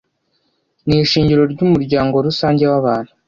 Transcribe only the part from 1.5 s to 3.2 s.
ry’umuryango rusange w’abantu